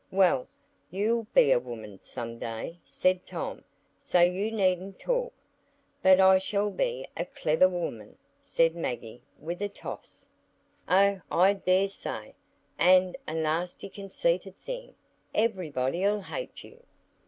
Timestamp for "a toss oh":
9.61-11.21